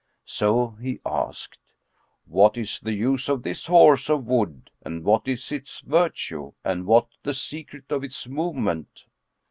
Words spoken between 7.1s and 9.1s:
the secret of its movement?"